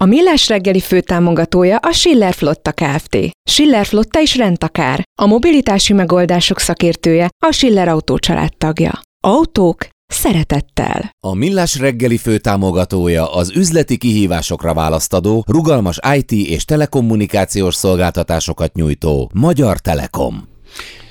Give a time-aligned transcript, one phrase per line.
[0.00, 3.16] A Millás reggeli főtámogatója a Schiller Flotta Kft.
[3.50, 5.02] Schiller Flotta is rendtakár.
[5.22, 8.18] A mobilitási megoldások szakértője a Schiller Autó
[8.58, 9.00] tagja.
[9.26, 11.10] Autók szeretettel.
[11.26, 19.78] A Millás reggeli főtámogatója az üzleti kihívásokra választadó, rugalmas IT és telekommunikációs szolgáltatásokat nyújtó Magyar
[19.78, 20.55] Telekom.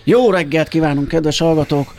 [0.07, 1.93] Jó reggelt kívánunk, kedves hallgatók!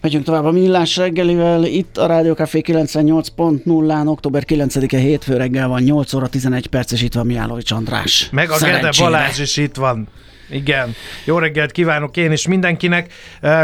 [0.00, 1.64] Megyünk tovább a Millás reggelivel.
[1.64, 7.02] Itt a Rádió Café 98.0-án, október 9-e hétfő reggel van, 8 óra 11 perc, és
[7.02, 8.28] itt van Miálovics András.
[8.32, 10.08] Meg a Gede Balázs is itt van.
[10.50, 10.94] Igen.
[11.24, 13.12] Jó reggelt kívánok én is mindenkinek.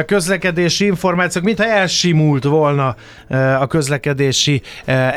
[0.06, 2.96] Közlekedési információk, mintha elsimult volna
[3.60, 4.62] a közlekedési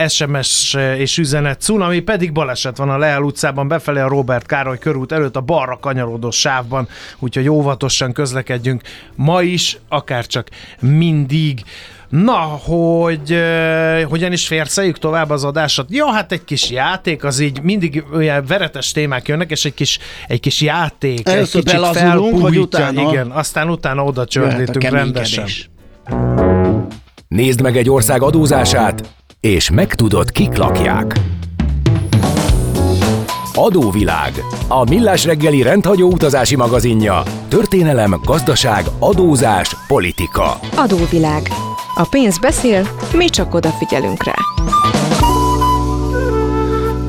[0.07, 5.11] SMS és üzenet cunami, pedig baleset van a Leál utcában befelé a Robert Károly körút
[5.11, 6.87] előtt a balra kanyarodó sávban,
[7.19, 8.81] úgyhogy óvatosan közlekedjünk
[9.15, 10.49] ma is, akár csak
[10.79, 11.63] mindig.
[12.09, 15.87] Na, hogy uh, hogyan is férceljük tovább az adásot?
[15.89, 19.99] Ja, hát egy kis játék, az így mindig olyan veretes témák jönnek, és egy kis,
[20.27, 23.11] egy kis játék, Először egy kicsit felpújítja, utána...
[23.11, 25.45] igen, aztán utána oda csördítünk rendesen.
[27.27, 29.03] Nézd meg egy ország adózását,
[29.39, 31.19] és megtudod, kik lakják.
[33.53, 34.43] Adóvilág.
[34.67, 37.23] A millás reggeli rendhagyó utazási magazinja.
[37.47, 40.59] Történelem, gazdaság, adózás, politika.
[40.75, 41.66] Adóvilág.
[41.97, 44.33] A pénz beszél, mi csak odafigyelünk rá.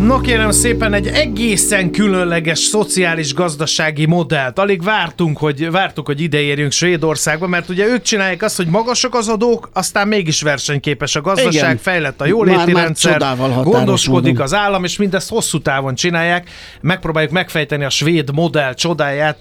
[0.09, 4.59] No kérem szépen, egy egészen különleges szociális-gazdasági modellt.
[4.59, 9.15] Alig vártunk, hogy, vártuk, hogy ide érjünk Svédországba, mert ugye ők csinálják azt, hogy magasak
[9.15, 11.77] az adók, aztán mégis versenyképes a gazdaság, Igen.
[11.77, 14.45] fejlett a jóléti már, rendszer, már gondoskodik módon.
[14.45, 16.51] az állam, és mindezt hosszú távon csinálják.
[16.81, 19.39] Megpróbáljuk megfejteni a svéd modell csodáját.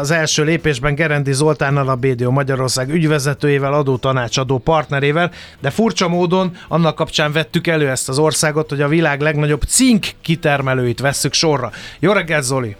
[0.00, 5.30] Az első lépésben Gerendi Zoltánnal, a BDO Magyarország ügyvezetőjével, adótanácsadó partnerével,
[5.60, 9.64] de furcsa módon annak kapcsán vettük elő ezt az országot, hogy a világ legnagyobb
[10.00, 11.70] cink kitermelőit vesszük sorra.
[11.98, 12.76] Jó reggelt, Zoli!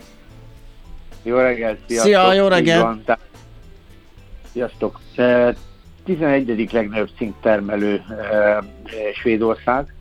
[1.22, 2.12] Jó reggelt, sziasztok!
[2.12, 3.18] Szia, jó reggelt!
[4.52, 5.00] Sziasztok!
[6.04, 6.72] 11.
[6.72, 8.02] legnagyobb cinktermelő
[9.20, 9.94] Svédország.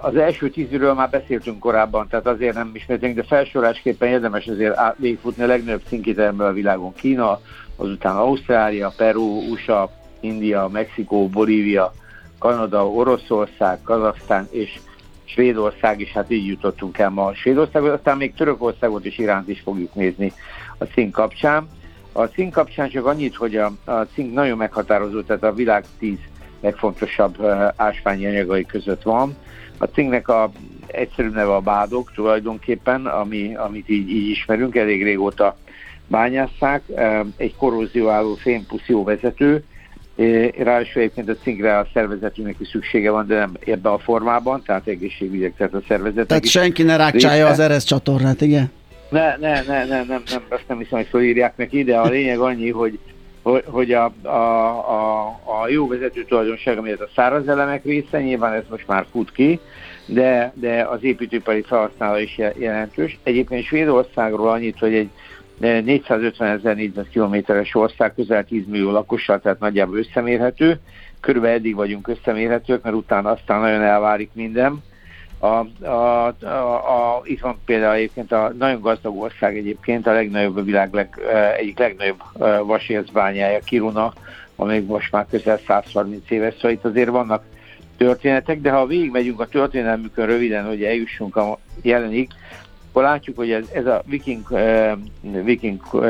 [0.00, 5.42] Az első tízről már beszéltünk korábban, tehát azért nem ismertünk, de felsorásképpen érdemes azért végigfutni
[5.42, 6.94] a legnagyobb cinkitermelő a világon.
[6.94, 7.40] Kína,
[7.76, 9.90] azután Ausztrália, Peru, USA,
[10.20, 11.94] India, Mexikó, Bolívia,
[12.38, 14.78] Kanada, Oroszország, Kazasztán és
[15.24, 19.94] Svédország is, hát így jutottunk el ma Svédországot, aztán még Törökországot és Iránt is fogjuk
[19.94, 20.32] nézni
[20.78, 21.68] a cink kapcsán.
[22.12, 26.18] A cink kapcsán csak annyit, hogy a, a cink nagyon meghatározó, tehát a világ tíz
[26.60, 29.36] legfontosabb uh, ásványi anyagai között van.
[29.78, 30.50] A cinknek a
[30.86, 35.56] egyszerű neve a bádok tulajdonképpen, ami, amit így, így ismerünk, elég régóta
[36.06, 36.82] bányásszák.
[37.36, 39.64] Egy korrózióálló fémpuszió vezető,
[40.16, 44.86] Ráadásul egyébként a cinkre a szervezetünknek is szüksége van, de nem ebben a formában, tehát
[44.86, 48.70] egészségügyek, tehát a szervezetek Tehát senki ne rákcsálja az Eresz csatornát, igen?
[49.08, 52.38] Ne, ne, ne, ne, nem, nem, azt nem hiszem, hogy felírják neki, de a lényeg
[52.38, 52.98] annyi, hogy,
[53.64, 58.64] hogy a, a, a, a jó vezető tulajdonság, amiért a száraz elemek része, nyilván ez
[58.70, 59.60] most már fut ki,
[60.06, 63.18] de, de az építőipari felhasználó is jelentős.
[63.22, 65.08] Egyébként Svédországról annyit, hogy egy
[65.58, 70.80] 450 ezer négyzetkilométeres ország, közel 10 millió lakossal, tehát nagyjából összemérhető.
[71.20, 74.82] Körülbelül eddig vagyunk összemérhetők, mert utána aztán nagyon elvárik minden.
[75.38, 80.56] A, a, a, a, itt van például egyébként a nagyon gazdag ország egyébként, a legnagyobb
[80.56, 81.18] a világ leg,
[81.58, 82.22] egyik legnagyobb
[82.66, 84.12] vasércbányája, Kiruna,
[84.56, 87.44] amelyik most már közel 130 éves, szóval itt azért vannak
[87.96, 92.28] történetek, de ha végigmegyünk a történelmükön röviden, hogy eljussunk a jelenig,
[92.94, 94.92] akkor látjuk, hogy ez, ez a viking, uh,
[95.44, 96.02] viking uh,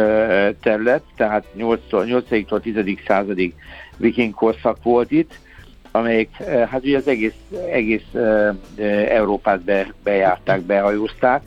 [0.63, 2.99] terület, tehát 8-tól 10.
[3.07, 3.55] századig
[3.97, 5.39] viking korszak volt itt,
[5.91, 7.35] amelyik, uh, hát ugye az egész,
[7.71, 8.57] egész uh,
[9.09, 11.43] Európát be, bejárták, behajózták,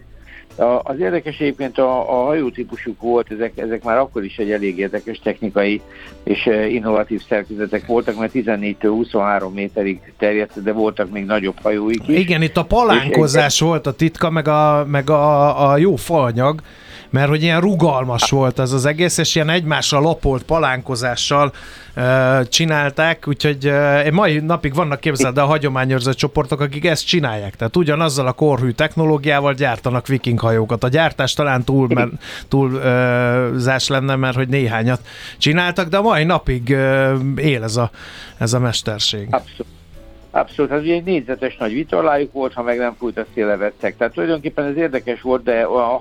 [0.60, 5.20] az érdekes egyébként a, a hajótípusuk volt, ezek, ezek már akkor is egy elég érdekes
[5.20, 5.82] technikai
[6.24, 12.08] és eh, innovatív szerkezetek voltak, mert 14-től 23 méterig terjedt, de voltak még nagyobb hajóik
[12.08, 12.18] is.
[12.18, 16.62] Igen, itt a palánkozás és, volt a titka, meg a, meg a, a jó faanyag,
[17.10, 21.52] mert hogy ilyen rugalmas volt az az egész, és ilyen egymásra lapolt palánkozással
[21.96, 27.76] uh, csinálták, úgyhogy uh, mai napig vannak képzeld a hagyományőrző csoportok, akik ezt csinálják, tehát
[27.76, 30.84] ugyanazzal a korhű technológiával gyártanak vikinghajókat.
[30.84, 32.12] A gyártás talán túl, mert,
[32.48, 35.02] túl uh, zás lenne, mert hogy néhányat
[35.38, 37.92] csináltak, de mai napig uh, él ez a,
[38.38, 39.28] ez a mesterség.
[39.32, 39.77] Abszolút.
[40.32, 43.98] Abszolút, hát ugye egy négyzetes nagy vitorlájuk volt, ha meg nem fújt, azt levettek.
[43.98, 45.98] Tehát tulajdonképpen ez érdekes volt, de a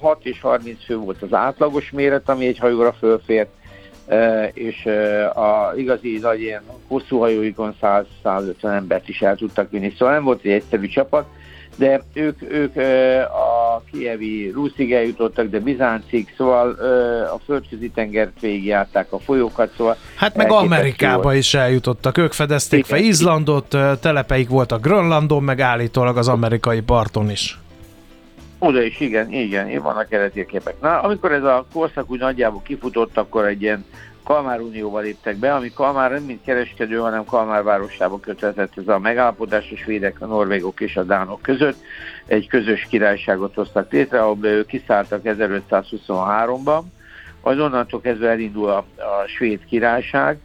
[0.00, 3.48] 6 és 30 fő volt az átlagos méret, ami egy hajóra fölfért,
[4.52, 4.86] és
[5.34, 7.74] a igazi nagy ilyen hosszú hajóikon
[8.24, 9.92] 100-150 embert is el tudtak vinni.
[9.98, 11.26] Szóval nem volt egy egyszerű csapat,
[11.76, 12.76] de ők, ők
[13.26, 16.70] a kievi Ruszig eljutottak, de Bizáncig, szóval
[17.34, 19.96] a földközi tengert végigjárták, a folyókat, szóval...
[20.14, 21.36] Hát meg Amerikába volt.
[21.36, 22.98] is eljutottak, ők fedezték Igen.
[22.98, 27.58] fel Izlandot, telepeik voltak Grönlandon, meg állítólag az amerikai parton is.
[28.58, 30.74] Oda is, igen, igen, vannak eredeti képek.
[30.80, 33.84] Na, amikor ez a korszak úgy nagyjából kifutott, akkor egy ilyen
[34.24, 38.98] Kalmár Unióval léptek be, ami Kalmár nem mint kereskedő, hanem Kalmár városába kötetett ez a
[38.98, 41.76] megállapodás a svédek, a norvégok és a dánok között.
[42.26, 46.82] Egy közös királyságot hoztak létre, ahol ők kiszálltak 1523-ban,
[47.42, 50.38] majd onnantól kezdve elindul a, a svéd királyság,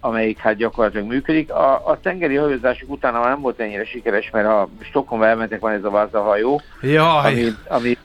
[0.00, 1.50] amelyik hát gyakorlatilag működik.
[1.50, 5.72] A, a tengeri hajózások utána már nem volt ennyire sikeres, mert a Stockholmba elmentek, van
[5.72, 7.32] ez a Vázda hajó, Jaj.
[7.32, 7.96] ami, ami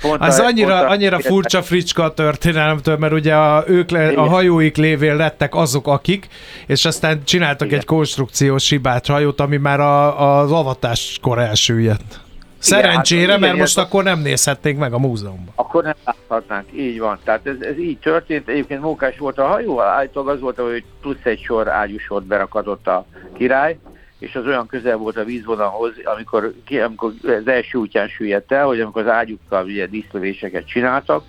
[0.00, 4.08] Pont az a, annyira, a, annyira furcsa fricska a történelemtől, mert ugye a, ők le,
[4.08, 6.28] a hajóik lévén lettek azok, akik,
[6.66, 7.78] és aztán csináltak Igen.
[7.78, 12.20] egy konstrukciós hibát hajót, ami már a, az avatáskor elsüllyedt.
[12.58, 15.52] Szerencsére, igen, hát, mert igen, most akkor nem nézhetnénk meg a múzeumban.
[15.54, 17.18] Akkor nem láthatnánk, így van.
[17.24, 18.48] Tehát ez, ez így történt.
[18.48, 23.06] Egyébként mókás volt a hajó, állítólag az volt, hogy plusz egy sor ágyusort berakatott a
[23.36, 23.78] király,
[24.18, 26.54] és az olyan közel volt a vízvonalhoz, amikor,
[26.84, 31.24] amikor az első útján süllyedt el, hogy amikor az ágyukkal ugye díszlövéseket csináltak,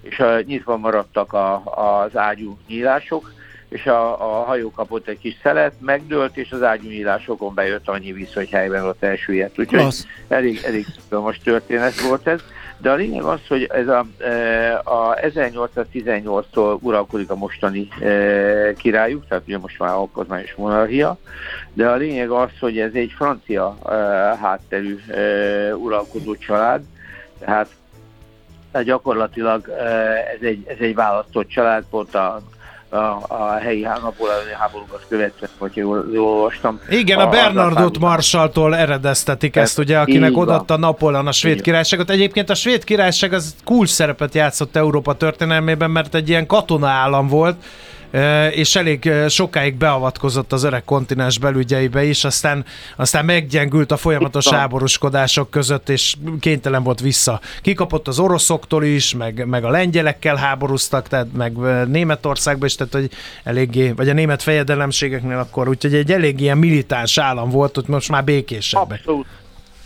[0.00, 3.32] és a, nyitva maradtak a, az ágyú nyílások,
[3.68, 8.12] és a, a hajó kapott egy kis szelet, megdőlt, és az ágyú nyílásokon bejött annyi
[8.12, 9.58] víz, hogy helyben ott elsüllyedt.
[9.58, 10.06] Úgyhogy Klassz.
[10.28, 12.40] elég, elég most történet volt ez.
[12.80, 19.26] De a lényeg az, hogy ez a, e, a 1818-tól uralkodik a mostani e, királyuk,
[19.28, 21.18] tehát ugye most már alkotmányos monarchia,
[21.72, 23.92] de a lényeg az, hogy ez egy francia e,
[24.36, 24.98] hátterű
[25.74, 26.82] uralkodó család,
[27.38, 27.68] tehát
[28.84, 29.68] gyakorlatilag
[30.34, 32.42] ez egy, ez egy választott család, pont a
[32.90, 32.96] a,
[33.28, 33.86] a helyi
[34.58, 36.80] háborúkat követve, vagy jól, jól olvastam.
[36.88, 42.10] Igen, a, a Bernardot Marsaltól eredeztetik ezt, ezt ugye, akinek odatta Napóleon a svéd királyságot.
[42.10, 47.28] Egyébként a svéd királyság az kulcs szerepet játszott Európa történelmében, mert egy ilyen katona állam
[47.28, 47.56] volt,
[48.50, 52.64] és elég sokáig beavatkozott az öreg kontinens belügyeibe is, aztán,
[52.96, 57.40] aztán meggyengült a folyamatos háborúskodások között, és kénytelen volt vissza.
[57.62, 61.56] Kikapott az oroszoktól is, meg, meg a lengyelekkel háborúztak, tehát meg
[61.88, 63.10] Németországba is, tehát hogy
[63.44, 68.08] eléggé, vagy a német fejedelemségeknél akkor, úgyhogy egy elég ilyen militáns állam volt, hogy most
[68.08, 68.98] már békésebbek.
[68.98, 69.26] Abszolút.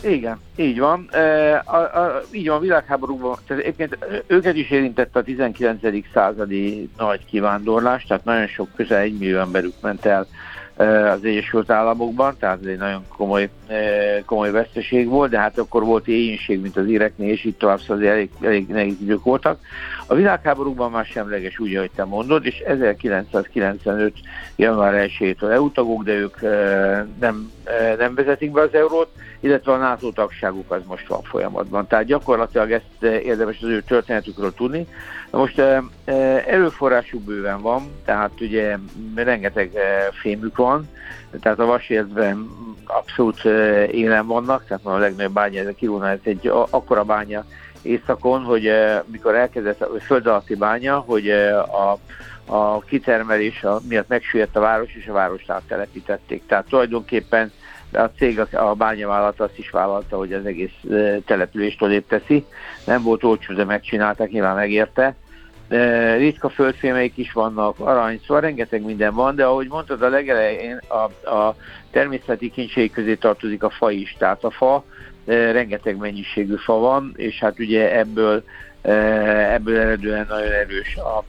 [0.03, 1.09] Igen, így van.
[1.65, 5.81] A, a, így van, a világháborúban, tehát egyébként őket is érintette a 19.
[6.13, 10.27] századi nagy kivándorlás, tehát nagyon sok, közel egy millió emberük ment el
[11.13, 13.49] az Egyesült Államokban, tehát ez egy nagyon komoly,
[14.27, 18.07] komoly veszteség volt, de hát akkor volt éjénység, mint az íreknél, és itt tovább, szóval
[18.07, 19.61] elég, elég nehéz idők voltak.
[20.07, 24.15] A világháborúban már semleges, úgy, ahogy te mondod, és 1995.
[24.57, 26.41] január 1-től EU tagok, de ők
[27.21, 27.53] nem,
[27.99, 29.09] nem vezetik be az eurót,
[29.43, 31.87] illetve a NATO tagságuk az most van folyamatban.
[31.87, 34.87] Tehát gyakorlatilag ezt érdemes az ő történetükről tudni.
[35.31, 35.63] Most
[36.47, 38.77] erőforrásuk bőven van, tehát ugye
[39.15, 39.73] rengeteg
[40.23, 40.89] fémük van,
[41.41, 42.51] tehát a vasércben
[42.87, 43.45] abszolút
[43.91, 47.45] élen vannak, tehát a legnagyobb bánya, ez a Kiruna, ez egy akkora bánya
[47.83, 48.73] északon, hogy
[49.05, 51.99] mikor elkezdett a föld alatti bánya, hogy a,
[52.47, 56.47] a kitermelés miatt megsüllyedt a város, és a várost áttelepítették.
[56.47, 57.53] Tehát tulajdonképpen
[57.93, 60.71] a cég, a bányavállalat azt is vállalta, hogy az egész
[61.27, 62.45] települést odébb teszi.
[62.87, 65.15] Nem volt olcsó, de megcsinálták, nyilván megérte.
[66.17, 71.31] Ritka földfémeik is vannak, arany, szóval rengeteg minden van, de ahogy mondtad a legelején, a,
[71.31, 71.57] a
[71.91, 74.17] természeti kincsei közé tartozik a fa is.
[74.19, 74.85] Tehát a fa,
[75.27, 78.45] rengeteg mennyiségű fa van, és hát ugye ebből,
[79.53, 81.25] ebből eredően nagyon erős a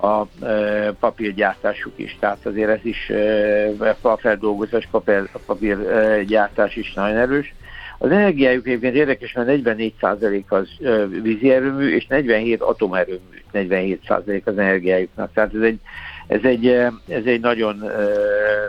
[0.00, 2.16] a e, papírgyártásuk is.
[2.20, 7.54] Tehát azért ez is e, feldolgozás, papír, papírgyártás is nagyon erős.
[7.98, 14.58] Az energiájuk egyébként érdekes, mert 44% az e, vízi erőmű, és 47 atomerőmű, 47% az
[14.58, 15.32] energiájuknak.
[15.32, 15.78] Tehát ez egy,
[16.26, 16.66] ez egy,
[17.08, 17.76] ez egy nagyon,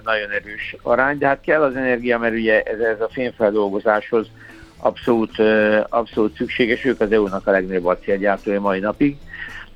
[0.04, 4.28] nagyon erős arány, de hát kell az energia, mert ugye ez, ez a fémfeldolgozáshoz
[4.78, 5.32] abszolút,
[5.90, 9.18] abszolút szükséges, ők az EU-nak a legnagyobb acélgyártója mai napig.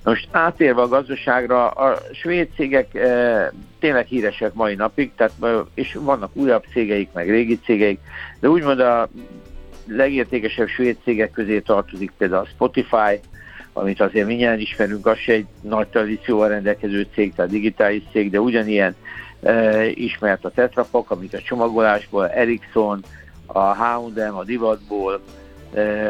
[0.05, 5.33] Most átérve a gazdaságra, a svéd cégek e, tényleg híresek mai napig, tehát,
[5.73, 7.99] és vannak újabb cégeik, meg régi cégeik,
[8.39, 9.09] de úgymond a
[9.87, 13.19] legértékesebb svéd cégek közé tartozik például a Spotify,
[13.73, 18.95] amit azért mindjárt ismerünk, az egy nagy tradícióval rendelkező cég, tehát digitális cég, de ugyanilyen
[19.41, 23.03] e, ismert a Tetra Pak, amit a csomagolásból, Ericsson,
[23.45, 25.21] a H&M, a divatból,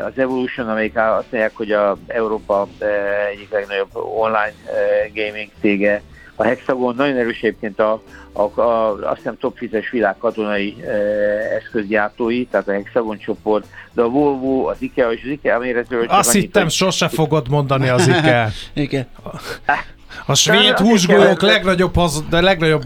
[0.06, 2.86] az Evolution, amelyik azt mondják, hogy a Európa e,
[3.32, 6.02] egyik legnagyobb online e, gaming cége,
[6.36, 10.92] a Hexagon nagyon erős egyébként a, a, a, azt hiszem top 10-es világ katonai e,
[11.56, 16.06] eszközgyártói, tehát a Hexagon csoport, de a Volvo, az IKEA és az IKEA méretről...
[16.08, 16.72] Azt hittem, hogy...
[16.72, 18.48] sose fogod mondani az IKEA.
[18.74, 19.08] Igen.
[20.26, 22.84] A svéd húsgolyók legnagyobb, az, de legnagyobb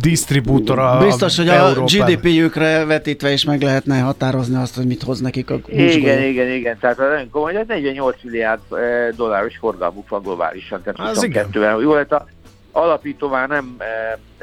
[0.00, 5.50] disztribútora Biztos, hogy a GDP-jükre vetítve is meg lehetne határozni azt, hogy mit hoz nekik
[5.50, 5.86] a húsgolyó.
[5.86, 6.78] Igen, igen, igen.
[6.80, 11.80] Tehát nagyon komoly, 48 milliárd eh, dolláros forgalmuk van globálisan, tehát 22-ben.
[11.80, 12.26] Jó lett a
[12.72, 13.84] alapító már nem, e,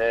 [0.01, 0.05] e,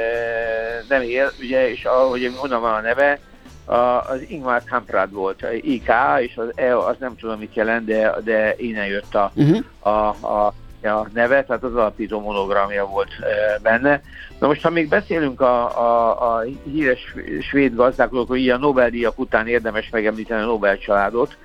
[0.88, 3.18] nem él, ugye, és ahogy honnan van a neve,
[3.64, 3.74] a,
[4.10, 8.54] az Ingmar Kamprad volt, IK, és az E, az nem tudom mit jelent, de, de
[8.56, 9.64] innen jött a, uh-huh.
[9.78, 10.54] a, a,
[10.84, 14.02] a neve, tehát az alapító monogramja volt e, benne.
[14.38, 19.46] Na most, ha még beszélünk a, a, a híres svéd gazdákról, hogy a Nobel-díjak után
[19.46, 21.36] érdemes megemlíteni a Nobel családot,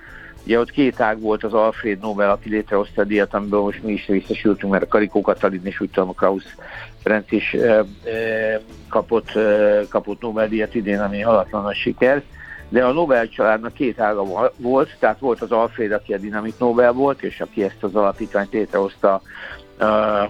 [0.44, 3.92] Ugye ott két ág volt az Alfred Nobel, aki létrehozta a díjat, amiből most mi
[3.92, 6.54] is részesültünk, mert a Karikó Katalin és úgy tudom a Krausz
[7.02, 12.22] Ferenc is e, e, kapott, e, kapott Nobel-díjat idén, ami halatlan a siker.
[12.70, 16.92] De a Nobel családnak két ága volt, tehát volt az Alfred, aki a Dinamit Nobel
[16.92, 19.22] volt, és aki ezt az alapítványt létrehozta,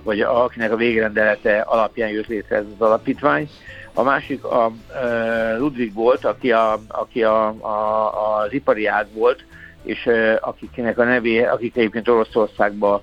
[0.02, 3.48] vagy akinek a végrendelete alapján jött létre ez az alapítvány.
[3.94, 4.70] A másik a
[5.58, 9.44] Ludwig volt, aki, a, aki a, a, az ipari ág volt,
[9.82, 10.08] és
[10.40, 13.02] akiknek a nevé, akik egyébként Oroszországba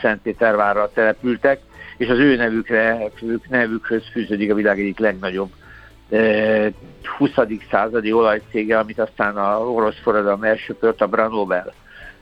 [0.00, 1.60] Szentpétervárra települtek,
[1.96, 5.50] és az ő nevükre, ők nevükhöz fűződik a világ egyik legnagyobb
[7.18, 7.30] 20.
[7.70, 11.72] századi olajcége, amit aztán a orosz forradalom elsöpört, a Branobel.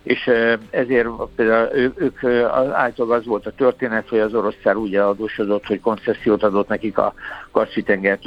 [0.02, 0.30] És
[0.70, 2.24] ezért például ők,
[2.72, 6.98] általában az volt a történet, hogy az orosz szár úgy eladósodott, hogy koncesziót adott nekik
[6.98, 7.14] a
[7.50, 8.18] Kaspi-tenger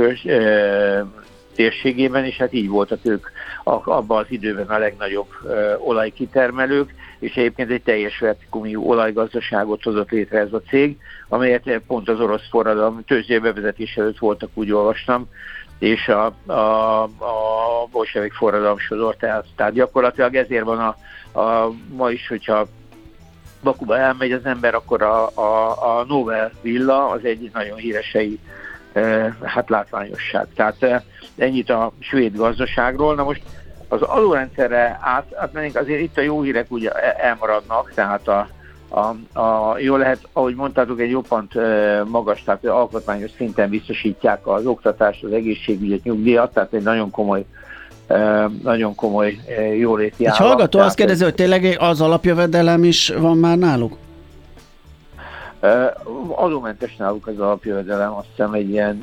[1.56, 3.28] térségében, és hát így voltak ők
[3.64, 5.28] abban az időben a legnagyobb
[5.78, 10.98] olajkitermelők, és egyébként egy teljes vertikumú olajgazdaságot hozott létre ez a cég,
[11.28, 15.30] amelyet pont az orosz forradalom tőzsdei bevezetés előtt voltak, úgy olvastam,
[15.80, 19.46] és a, a, a bolsevik forradalom sodort el.
[19.56, 20.98] Tehát gyakorlatilag ezért van a,
[21.40, 22.68] a ma is, hogyha
[23.64, 25.70] Bakuba elmegy az ember, akkor a, a,
[26.00, 28.18] a Nobel villa az egy nagyon híres
[29.44, 30.48] hát látványosság.
[30.56, 31.04] Tehát
[31.38, 33.16] ennyit a svéd gazdaságról.
[33.16, 33.42] Na most
[33.88, 38.48] az adórendszerre át, átmennénk, azért itt a jó hírek ugye elmaradnak, tehát a,
[38.90, 41.54] a, a, jó lehet, ahogy mondtátok, egy jobbant
[42.06, 47.46] magas, tehát alkotmányos szinten biztosítják az oktatást, az egészségügyet, nyugdíjat, tehát egy nagyon komoly
[48.64, 49.40] nagyon komoly
[49.78, 53.98] jóléti Egy hallgató azt kérdezi, hogy tényleg az alapjövedelem is van már náluk?
[56.36, 59.00] Adómentes náluk az alapjövedelem, azt hiszem egy ilyen,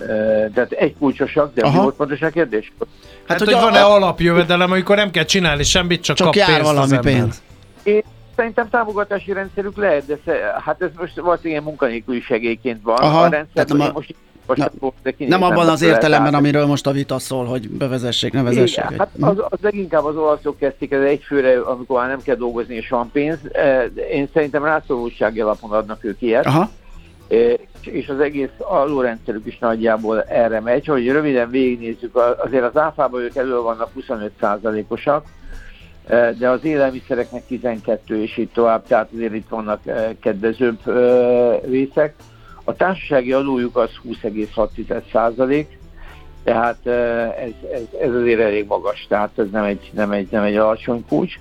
[0.55, 1.77] tehát egy kulcsosak, de Aha.
[1.77, 2.73] mi volt pontos a kérdés?
[2.79, 2.89] Hát,
[3.27, 3.95] hát hogy, hogy van-e a...
[3.95, 7.43] alapjövedelem, amikor nem kell csinálni semmit, csak, csak kap jár pénzt valami pénz.
[7.83, 8.03] Én
[8.37, 10.19] szerintem támogatási rendszerük lehet, de
[10.65, 12.97] hát ez most valószínűleg munkanélküli segélyként van.
[12.97, 14.15] Aha, a rendszer, tehát most
[14.47, 14.71] most
[15.19, 18.85] Na, nem abban az értelemben, amiről most a vita szól, hogy bevezessék, ne vezessék.
[18.85, 22.75] Igen, hát az, az leginkább az olaszok kezdték ez egyfőre, amikor már nem kell dolgozni
[22.75, 23.39] és van pénz.
[24.11, 26.47] Én szerintem rászorultsági alapon adnak ők ilyet.
[26.47, 26.71] Aha.
[27.81, 30.87] És az egész alulrendszerük is nagyjából erre megy.
[30.87, 35.27] Hogy röviden végignézzük, azért az áfában ők elő vannak 25%-osak,
[36.39, 39.81] de az élelmiszereknek 12 és így tovább, tehát azért itt vannak
[40.21, 40.79] kedvezőbb
[41.71, 42.15] részek.
[42.65, 45.79] A társasági adójuk az 20,6 százalék,
[46.45, 50.57] tehát ez, ez, ez azért elég magas, tehát ez nem egy, nem egy, nem egy
[50.57, 51.35] alacsony kulcs.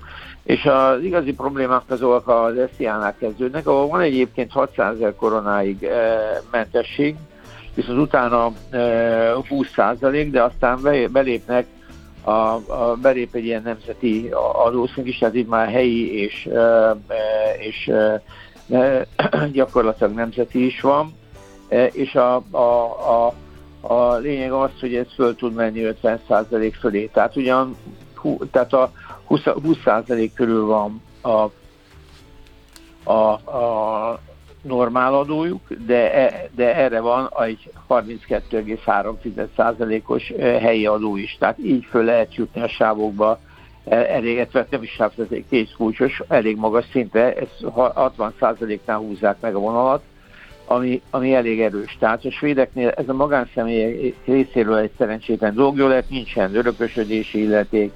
[0.44, 5.88] És az igazi problémák azok az SZIA-nál kezdődnek, ahol van egyébként 600 ezer koronáig
[6.52, 7.16] mentesség,
[7.76, 10.80] viszont utána e, 20 százalék, de aztán
[11.12, 11.66] belépnek
[12.24, 16.50] a, a, belép egy ilyen nemzeti adószink is, tehát itt már helyi és,
[17.60, 17.92] és
[19.52, 21.14] gyakorlatilag nemzeti is van,
[21.92, 23.34] és a, a, a,
[23.88, 27.06] a lényeg az, hogy ez föl tud menni 50% fölé.
[27.06, 27.76] Tehát ugyan
[28.52, 28.92] tehát a
[29.26, 31.50] 20, 20% körül van a,
[33.12, 34.20] a, a
[34.62, 41.36] normál adójuk, de, de erre van egy 32,3%-os e, helyi adó is.
[41.40, 43.40] Tehát így föl lehet jutni a sávokba
[43.86, 50.02] elég, nem is sávvezeték, készkulcsos, elég magas szinte, ez 60%-nál húzzák meg a vonalat,
[50.66, 51.98] ami, ami elég erős.
[52.00, 57.92] Tehát a svédeknél ez a magánszemélyek részéről egy szerencsétlen dolog, jó lehet, nincsen örökösödési illeték,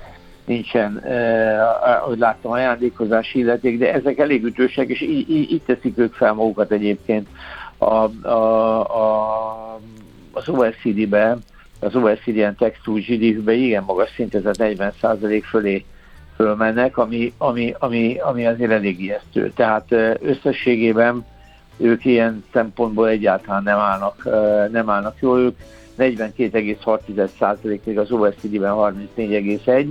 [0.45, 5.97] nincsen, eh, ahogy láttam, ajándékozási illeték, de ezek elég ütősek, és így, így, így teszik
[5.97, 7.27] ők fel magukat egyébként
[7.77, 9.79] a, a, a,
[10.31, 11.37] az OECD-be,
[11.79, 15.85] az OECD ilyen textúl GDP-be igen magas szinte, tehát 40% fölé
[16.35, 19.51] fölmennek, ami, ami, ami, ami azért elég ijesztő.
[19.55, 19.91] Tehát
[20.21, 21.25] összességében
[21.77, 24.23] ők ilyen szempontból egyáltalán nem állnak,
[24.71, 25.57] nem állnak jól, ők
[25.97, 29.87] 42,6% még az OECD-ben 34,1%,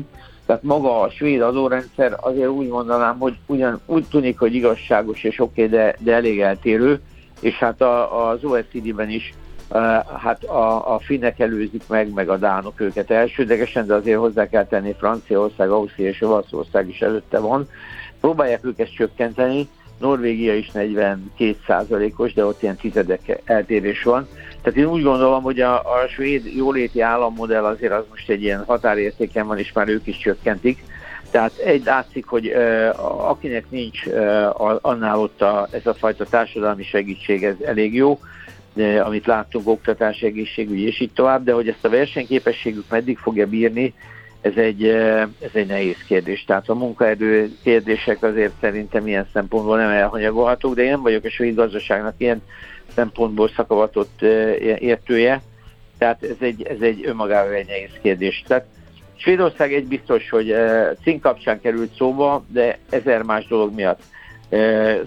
[0.47, 5.41] tehát maga a svéd adórendszer azért úgy mondanám, hogy ugyan úgy tűnik, hogy igazságos és
[5.41, 7.01] oké, okay, de, de elég eltérő,
[7.41, 9.35] és hát a, az OECD-ben is
[10.23, 14.67] hát a, a finnek előzik meg, meg a dánok őket elsődlegesen, de azért hozzá kell
[14.67, 17.69] tenni Franciaország, Ausztria és Olaszország is előtte van.
[18.21, 19.69] Próbálják őket csökkenteni,
[19.99, 24.29] Norvégia is 42%-os, de ott ilyen tizedek eltérés van.
[24.63, 28.65] Tehát én úgy gondolom, hogy a, a svéd jóléti állammodell azért az most egy ilyen
[28.65, 30.85] határértéken van, és már ők is csökkentik.
[31.31, 36.85] Tehát egy látszik, hogy uh, akinek nincs uh, annál ott a, ez a fajta társadalmi
[36.85, 38.21] segítség, ez elég jó,
[38.83, 43.95] amit láttunk, oktatás, egészségügy és így tovább, de hogy ezt a versenyképességük meddig fogja bírni,
[44.41, 44.85] ez egy,
[45.41, 46.45] ez egy nehéz kérdés.
[46.45, 51.31] Tehát a munkaerő kérdések azért szerintem ilyen szempontból nem elhanyagolhatók, de én nem vagyok a
[51.31, 52.43] svéd gazdaságnak ilyen
[52.95, 54.23] szempontból szakavatott
[54.79, 55.43] értője,
[55.99, 58.45] tehát ez egy, ez egy önmagában egy nehéz kérdés.
[58.47, 58.67] Tehát
[59.17, 60.55] Svédország egy biztos, hogy
[61.03, 64.03] cink kapcsán került szóba, de ezer más dolog miatt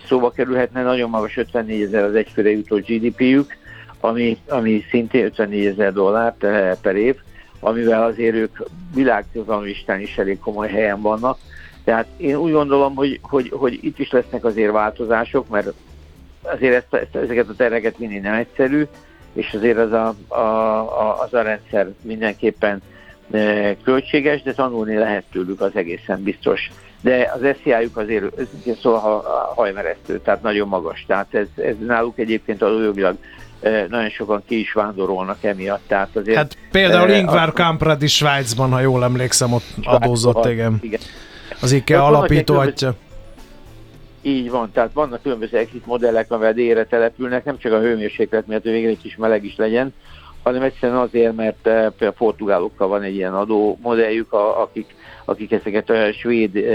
[0.07, 3.57] szóba kerülhetne, nagyon magas 54 ezer az egyfőre jutó GDP-jük,
[3.99, 6.35] ami, ami szintén 54 ezer dollár
[6.81, 7.15] per év,
[7.59, 8.57] amivel azért ők
[8.93, 11.37] világtudalmistán is elég komoly helyen vannak.
[11.83, 15.73] Tehát én úgy gondolom, hogy, hogy, hogy itt is lesznek azért változások, mert
[16.41, 18.85] azért ezt, ezt, ezeket a terheket vinni nem egyszerű,
[19.33, 22.81] és azért az a, a, a, az a rendszer mindenképpen
[23.31, 26.71] e, költséges, de tanulni lehet tőlük az egészen biztos.
[27.01, 28.25] De az SZIA-juk azért
[28.81, 31.05] szóval ha, hajmeresztő, tehát nagyon magas.
[31.07, 33.17] Tehát ez, ez náluk egyébként adójogilag
[33.89, 35.81] nagyon sokan ki is vándorolnak emiatt.
[35.87, 40.79] Tehát azért, hát például Ingvar Kamprad is Svájcban, ha jól emlékszem, ott adózott, igen.
[40.81, 40.99] igen.
[41.61, 42.93] Az IKEA alapító atya.
[44.21, 48.63] Így van, tehát vannak különböző exit modellek, amivel délre települnek, nem csak a hőmérséklet miatt,
[48.63, 49.93] hogy végre egy kis meleg is legyen,
[50.43, 54.95] hanem egyszerűen azért, mert például portugálokkal van egy ilyen adó modelljük, akik,
[55.25, 56.65] akik ezeket a svéd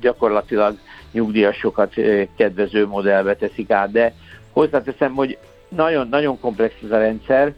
[0.00, 0.76] gyakorlatilag
[1.12, 1.94] nyugdíjasokat
[2.36, 4.14] kedvező modellbe teszik át, de
[4.52, 5.38] hozzáteszem, hogy
[5.74, 7.54] nagyon-nagyon komplex ez a rendszer.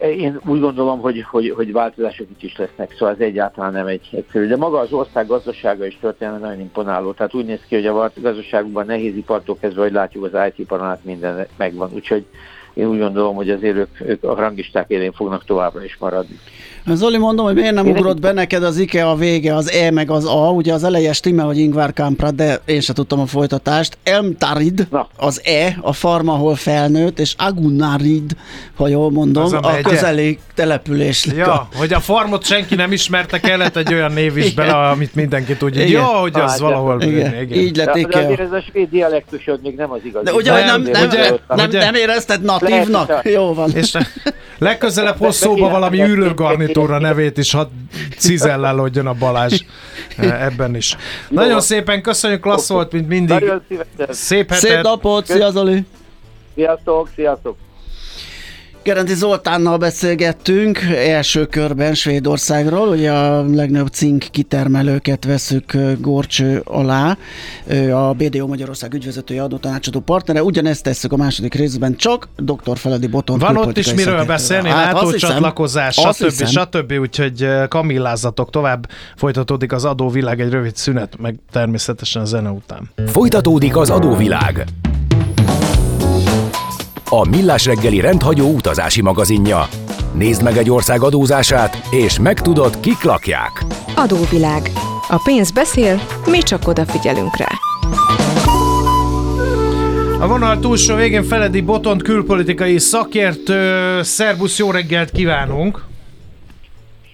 [0.00, 4.08] Én úgy gondolom, hogy, hogy, hogy változások itt is lesznek, szóval ez egyáltalán nem egy
[4.10, 4.46] egyszerű.
[4.46, 7.12] De maga az ország gazdasága és történelme nagyon imponáló.
[7.12, 11.46] Tehát úgy néz ki, hogy a gazdaságunkban nehéz ipartól kezdve, hogy látjuk az IT-iparon minden
[11.56, 11.90] megvan.
[11.94, 12.26] Úgyhogy
[12.74, 16.38] én úgy gondolom, hogy azért ők, ők a rangisták élén fognak továbbra is maradni.
[16.94, 20.10] Zoli, mondom, hogy miért nem ugrott be neked az IKEA a vége, az E meg
[20.10, 23.98] az A, ugye az eleje stimmel, hogy Ingvar Kamprad, de én sem tudtam a folytatást.
[24.02, 25.08] Elmtarid, Na.
[25.16, 28.36] az E, a farm, ahol felnőtt, és Agunarid,
[28.76, 31.26] ha jól mondom, a, a közeli település.
[31.36, 35.56] Ja, hogy a farmot senki nem ismerte, kellett egy olyan név is bele, amit mindenki
[35.56, 35.82] tudja.
[35.84, 36.00] Igen.
[36.00, 37.02] Ja, hogy az hát, valahol.
[37.02, 37.40] Igen.
[37.42, 37.58] igen.
[37.58, 38.20] Így lett IKEA.
[38.20, 40.24] De azért ez a svéd dialektusod még nem az igaz.
[40.24, 43.20] De ugye, nem, nem, nem, nem, nem, nem érezted natívnak?
[43.22, 43.70] Jó van.
[43.74, 43.92] És
[44.58, 47.68] legközelebb hoz szóba valami űrőgarnit Tóra nevét is hadd
[48.18, 49.60] cizellálódjon a Balázs
[50.16, 50.96] eh, ebben is.
[51.28, 53.52] Nagyon szépen köszönjük, klassz volt, mint mindig.
[54.08, 54.70] Szép hetet.
[54.70, 55.84] Szép napot, szia Zoli!
[56.54, 57.56] Sziasztok, sziasztok!
[58.86, 67.16] Gerendi Zoltánnal beszélgettünk első körben Svédországról, ugye a legnagyobb cink kitermelőket veszük Gorcső alá,
[67.92, 72.78] a BDO Magyarország ügyvezetője adótanácsadó partnere, ugyanezt tesszük a második részben, csak dr.
[72.78, 76.46] Feledi Boton Van ott is miről beszélni, hát, NATO csatlakozás, stb.
[76.46, 76.92] stb.
[76.92, 82.90] Úgyhogy kamillázatok tovább, folytatódik az adóvilág, egy rövid szünet, meg természetesen a zene után.
[83.06, 84.64] Folytatódik az adóvilág
[87.08, 89.68] a Millás reggeli rendhagyó utazási magazinja.
[90.12, 93.64] Nézd meg egy ország adózását, és megtudod, kik lakják.
[93.96, 94.70] Adóvilág.
[95.08, 97.48] A pénz beszél, mi csak odafigyelünk rá.
[100.20, 104.02] A vonal túlsó végén Feledi Botont külpolitikai szakértő.
[104.02, 105.84] Szerbusz, jó reggelt kívánunk!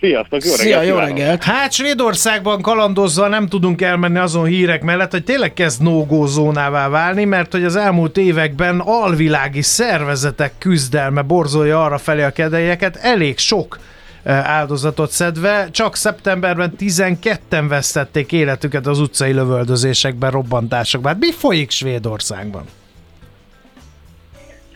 [0.03, 1.43] Sziasztok, jó Szia, jó reggelt!
[1.43, 7.25] Hát Svédországban kalandozva nem tudunk elmenni azon hírek mellett, hogy tényleg kezd no zónává válni,
[7.25, 13.79] mert hogy az elmúlt években alvilági szervezetek küzdelme borzolja arra felé a kedélyeket, elég sok
[14.25, 15.69] áldozatot szedve.
[15.71, 21.12] Csak szeptemberben 12-en vesztették életüket az utcai lövöldözésekben, robbantásokban.
[21.12, 22.65] Hát mi folyik Svédországban?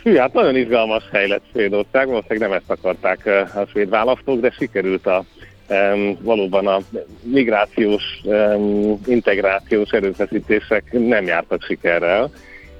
[0.06, 4.50] Hű, hát nagyon izgalmas hely lett Svédország, valószínűleg nem ezt akarták a svéd választók, de
[4.50, 5.24] sikerült a
[5.68, 6.78] um, valóban a
[7.22, 12.30] migrációs, um, integrációs erőfeszítések nem jártak sikerrel,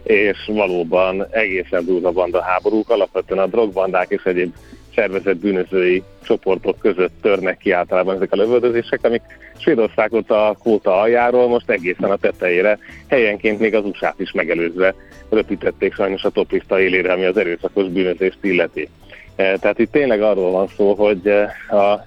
[0.03, 4.55] és valóban egészen durva banda háborúk, alapvetően a drogbandák és egyéb
[4.95, 9.23] szervezett bűnözői csoportok között törnek ki általában ezek a lövöldözések, amik
[9.59, 14.95] Svédországot a kóta aljáról most egészen a tetejére, helyenként még az usa is megelőzve
[15.31, 18.89] röpítették sajnos a toplista élére, ami az erőszakos bűnözést illeti.
[19.37, 21.43] E, tehát itt tényleg arról van szó, hogy e,
[21.77, 22.07] a,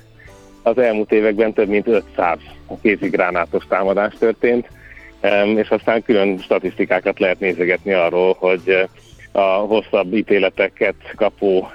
[0.64, 2.38] az elmúlt években több mint 500
[2.82, 4.70] kézigránátos támadás történt,
[5.20, 8.88] e, és aztán külön statisztikákat lehet nézegetni arról, hogy
[9.32, 11.72] a hosszabb ítéleteket kapó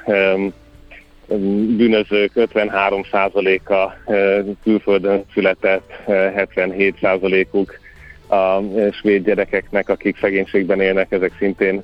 [1.76, 3.92] bűnözők 53%-a
[4.62, 7.78] külföldön született, 77%-uk
[8.34, 11.82] a svéd gyerekeknek, akik szegénységben élnek, ezek szintén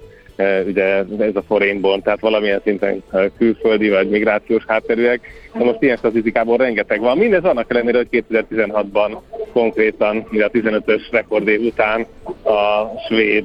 [0.66, 0.84] ugye
[1.18, 3.02] ez a forénból, tehát valamilyen szinten
[3.38, 5.20] külföldi vagy migrációs hátterűek.
[5.54, 7.18] Na most ilyen statisztikából rengeteg van.
[7.18, 9.18] Mindez annak ellenére, hogy 2016-ban
[9.52, 12.06] konkrétan, ugye a 15-ös rekordév után
[12.44, 13.44] a svéd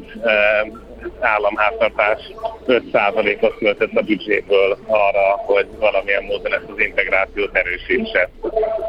[1.20, 2.20] államháztartás
[2.68, 8.30] 5%-ot költött a büdzséből arra, hogy valamilyen módon ezt az integrációt erősítse.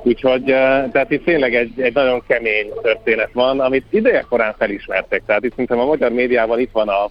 [0.03, 0.45] Úgyhogy
[0.93, 5.23] tehát itt tényleg egy, egy nagyon kemény történet van, amit ideje korán felismertek.
[5.27, 7.11] Tehát itt szerintem a magyar médiában itt van a,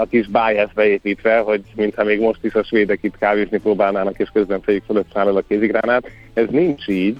[0.00, 4.28] a kis bias beépítve, hogy mintha még most is a svédek itt kávézni próbálnának, és
[4.32, 6.10] közben fejük fölött száll a kézigránát.
[6.34, 7.16] Ez nincs így.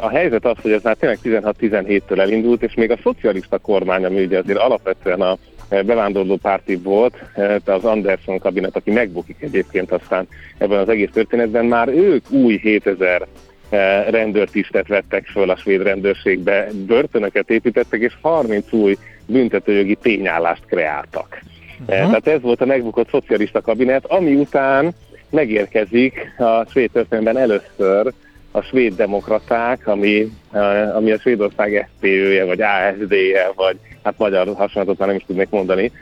[0.00, 4.24] A helyzet az, hogy ez már tényleg 16-17-től elindult, és még a szocialista kormány, ami
[4.24, 10.28] ugye azért alapvetően a bevándorló párti volt, tehát az Anderson kabinet, aki megbukik egyébként aztán
[10.58, 13.26] ebben az egész történetben, már ők új 7000
[14.10, 21.42] rendőrtisztet vettek föl a svéd rendőrségbe, börtönöket építettek, és 30 új büntetőjogi tényállást kreáltak.
[21.80, 21.96] Uh-huh.
[21.96, 24.94] Tehát ez volt a megbukott szocialista kabinet, ami után
[25.30, 28.12] megérkezik a svéd történelemben először
[28.58, 30.32] a svéd demokraták, ami,
[30.94, 35.92] ami a Svédország SPÖ-je, vagy ASD-je, vagy hát magyar hasonlatot már nem is tudnék mondani.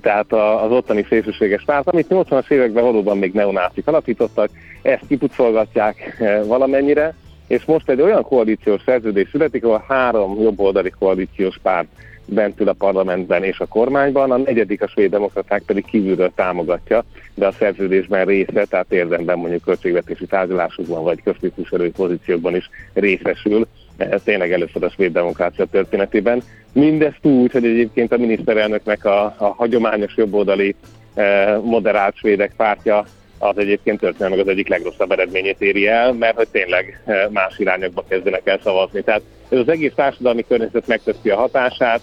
[0.00, 4.50] Tehát az ottani szélsőséges párt, amit 80-as években valóban még neonácik alapítottak,
[4.82, 7.14] ezt kipucolgatják valamennyire,
[7.48, 11.86] és most egy olyan koalíciós szerződés születik, ahol három jobboldali koalíciós párt
[12.26, 17.04] bent ül a parlamentben és a kormányban, a negyedik a svéd demokraták pedig kívülről támogatja,
[17.34, 24.22] de a szerződésben része, tehát érdemben mondjuk költségvetési tárgyalásokban vagy köztisztviselői pozíciókban is részesül, ez
[24.22, 26.42] tényleg először a svéd demokrácia történetében.
[26.72, 30.74] Mindezt úgy, hogy egyébként a miniszterelnöknek a, a hagyományos jobboldali
[31.14, 33.04] eh, moderált svédek pártja
[33.38, 38.04] az egyébként történelmek az egyik legrosszabb eredményét éri el, mert hogy tényleg eh, más irányokba
[38.08, 39.02] kezdenek el szavazni.
[39.02, 42.00] Tehát ez az egész társadalmi környezet megteszi a hatását,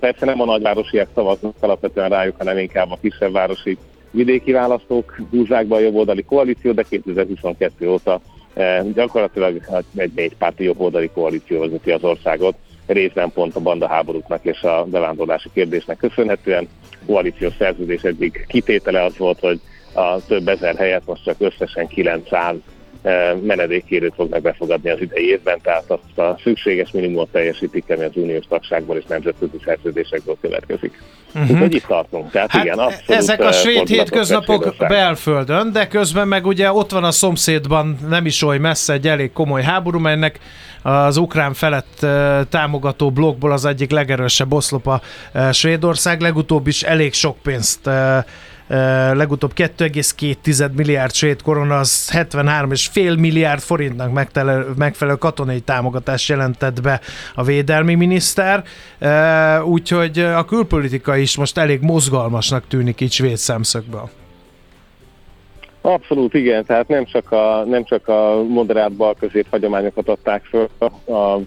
[0.00, 3.78] Persze nem a nagyvárosiak szavaznak alapvetően rájuk, hanem inkább a kisebb városi
[4.10, 8.20] vidéki választók húzzák be a jobboldali koalíció, de 2022 óta
[8.94, 14.84] gyakorlatilag egy négypárti jobboldali koalíció vezeti az országot, részben pont a banda háborúknak és a
[14.84, 16.68] bevándorlási kérdésnek köszönhetően.
[17.06, 19.60] Koalíciós szerződés egyik kitétele az volt, hogy
[19.92, 22.56] a több ezer helyet most csak összesen 900
[23.42, 28.44] menedékkérőt fognak befogadni az idei évben, tehát azt a szükséges minimumot teljesítik, ami az uniós
[28.48, 31.02] tagságból és nemzetközi szerződésekből következik.
[31.34, 31.50] Uh-huh.
[31.50, 32.30] Úgyhogy itt tartunk.
[32.30, 37.10] Tehát hát igen, ezek a svéd hétköznapok belföldön, de közben meg ugye ott van a
[37.10, 40.38] szomszédban nem is oly messze egy elég komoly háború, melynek
[40.82, 42.06] az ukrán felett
[42.48, 45.00] támogató blokkból az egyik legerősebb oszlopa
[45.52, 47.90] Svédország, legutóbb is elég sok pénzt
[49.12, 54.12] legutóbb 2,2 milliárd svéd korona, az 73,5 milliárd forintnak
[54.76, 57.00] megfelelő katonai támogatást jelentett be
[57.34, 58.64] a védelmi miniszter,
[59.64, 64.08] úgyhogy a külpolitika is most elég mozgalmasnak tűnik így svéd szemszögből.
[65.80, 70.68] Abszolút igen, tehát nem csak a, nem csak a moderát balközép hagyományokat adták föl
[71.06, 71.38] a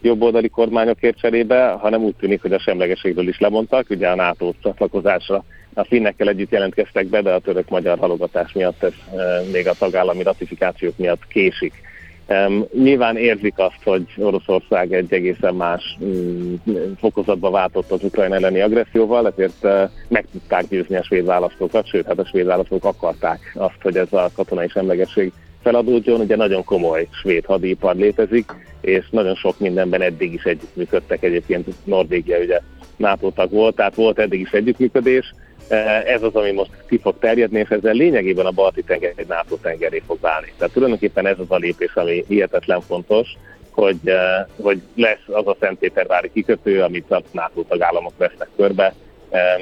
[0.00, 5.44] jobboldali kormányokért cserébe, hanem úgy tűnik, hogy a semlegeségről is lemondtak, ugye a NATO csatlakozásra
[5.74, 10.22] a finnekkel együtt jelentkeztek be, de a török-magyar halogatás miatt ez e, még a tagállami
[10.22, 11.72] ratifikációk miatt késik.
[12.28, 16.62] Um, nyilván érzik azt, hogy Oroszország egy egészen más um,
[16.98, 22.06] fokozatba váltott az Ukrajna elleni agresszióval, ezért uh, meg tudták győzni a svéd választókat, sőt,
[22.06, 25.32] hát a svéd választók akarták azt, hogy ez a katonai semlegesség
[25.62, 26.20] feladódjon.
[26.20, 32.38] Ugye nagyon komoly svéd hadipar létezik, és nagyon sok mindenben eddig is együttműködtek egyébként Norvégia
[32.38, 32.60] ugye
[32.96, 35.34] NATO tag volt, tehát volt eddig is együttműködés.
[36.04, 39.56] Ez az, ami most ki fog terjedni, és ezzel lényegében a balti tenger egy NATO
[39.56, 40.52] tengeré fog válni.
[40.56, 43.28] Tehát tulajdonképpen ez az a lépés, ami hihetetlen fontos,
[43.70, 43.98] hogy,
[44.60, 48.94] hogy lesz az a Szentpétervári kikötő, amit a NATO tagállamok vesznek körbe,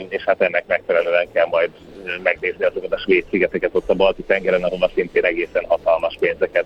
[0.09, 1.71] és hát ennek megfelelően kell majd
[2.23, 6.65] megnézni azokat a svéd szigeteket ott a balti tengeren, ahol szintén egészen hatalmas pénzeket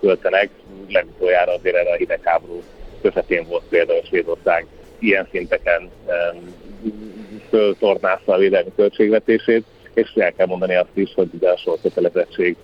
[0.00, 0.50] költenek.
[0.88, 2.62] Legutoljára azért erre a hidegháború
[3.02, 4.66] közepén volt például Svédország
[4.98, 5.90] ilyen szinteken
[7.48, 12.56] föltornázta a védelmi költségvetését, és el kell mondani azt is, hogy ugye a sorkötelezettség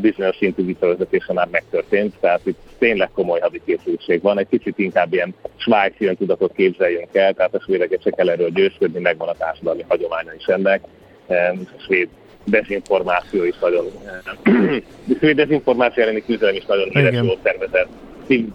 [0.00, 5.34] bizonyos szintű visszavezetése már megtörtént, tehát itt tényleg komoly hadikészültség van, egy kicsit inkább ilyen
[5.56, 10.32] svájci öntudatot képzeljünk el, tehát a svédeket csak kell erről győzködni, megvan a társadalmi hagyománya
[10.38, 10.82] is ennek,
[11.28, 12.08] a svéd
[12.44, 13.86] dezinformáció is nagyon,
[14.24, 14.50] a
[15.18, 17.88] svéd dezinformáció elleni küzdelem is nagyon híres jól szervezett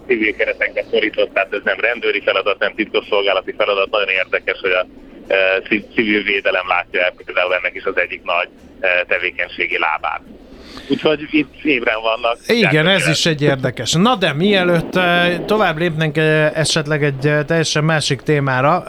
[0.06, 4.86] civil keretekbe szorított, tehát ez nem rendőri feladat, nem titkosszolgálati feladat, nagyon érdekes, hogy a
[5.94, 8.48] civil védelem látja el például ennek is az egyik nagy
[9.08, 10.20] tevékenységi lábát.
[10.88, 12.36] Úgyhogy itt ébren vannak.
[12.46, 13.92] Igen, ez is egy érdekes.
[13.92, 16.16] Na de mielőtt uh, tovább lépnénk
[16.54, 18.84] esetleg egy teljesen másik témára,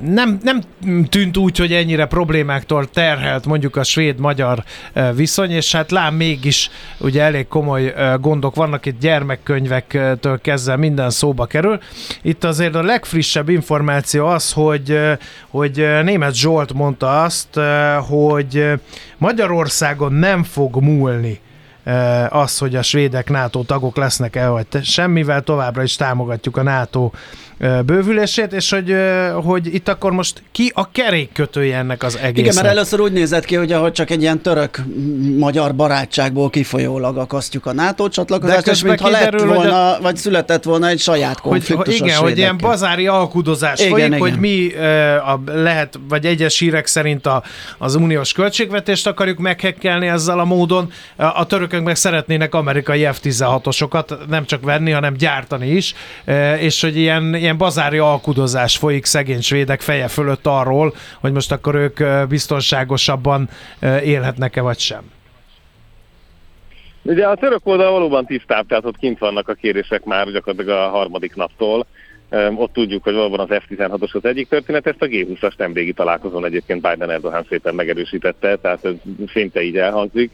[0.00, 0.60] nem, nem
[1.08, 4.64] tűnt úgy, hogy ennyire problémáktól terhelt mondjuk a svéd-magyar
[5.14, 11.46] viszony, és hát lám mégis ugye elég komoly gondok vannak, itt gyermekkönyvektől kezdve minden szóba
[11.46, 11.78] kerül.
[12.22, 15.00] Itt azért a legfrissebb információ az, hogy,
[15.48, 17.60] hogy német Zsolt mondta azt,
[18.08, 18.72] hogy
[19.18, 21.40] Magyarországon nem fog múlni
[22.28, 27.10] az, hogy a svédek NATO tagok lesznek-e, vagy semmivel továbbra is támogatjuk a NATO
[27.58, 28.94] bővülését, és hogy,
[29.42, 32.38] hogy itt akkor most ki a kerékkötője ennek az egésznek?
[32.38, 37.66] Igen, mert először úgy nézett ki, hogy ahogy csak egy ilyen török-magyar barátságból kifolyólag akasztjuk
[37.66, 40.00] a NATO csatlakozást, és mintha lett volna, a...
[40.00, 44.18] vagy született volna egy saját konfliktus hogy, Igen, hogy ilyen bazári alkudozás igen, folyik, igen.
[44.18, 44.72] hogy mi
[45.16, 47.42] a, lehet, vagy egyes hírek szerint a,
[47.78, 54.44] az uniós költségvetést akarjuk meghekkelni ezzel a módon, a törökök meg szeretnének amerikai F-16-osokat nem
[54.44, 55.94] csak venni, hanem gyártani is,
[56.58, 61.74] és hogy ilyen ilyen bazári alkudozás folyik szegény svédek feje fölött arról, hogy most akkor
[61.74, 63.48] ők biztonságosabban
[64.02, 65.02] élhetnek-e vagy sem.
[67.02, 70.88] Ugye a török oldal valóban tisztább, tehát ott kint vannak a kérések már gyakorlatilag a
[70.88, 71.86] harmadik naptól.
[72.54, 76.88] Ott tudjuk, hogy valóban az F-16-os az egyik történet, ezt a G20-as nemrégi találkozón egyébként
[76.90, 78.92] Biden Erdogan szépen megerősítette, tehát ez
[79.32, 80.30] szinte így elhangzik.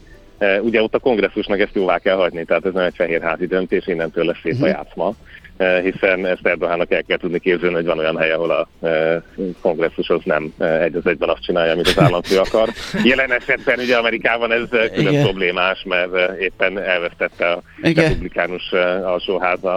[0.61, 4.25] Ugye ott a kongresszusnak ezt jóvá kell hagyni, tehát ez nem egy fehérházi döntés, innentől
[4.25, 4.67] lesz szép a mhm.
[4.67, 5.13] játszma.
[5.57, 9.21] Eh, hiszen ezt Erdogának el kell tudni képzelni, hogy van olyan hely, ahol a eh,
[9.61, 12.69] kongresszus az nem eh, egy az egyben azt csinálja, amit az államfő akar.
[13.03, 15.23] Jelen esetben ugye Amerikában ez külön Igen.
[15.23, 18.03] problémás, mert éppen elvesztette a Igen.
[18.03, 18.71] republikánus
[19.03, 19.75] alsóháza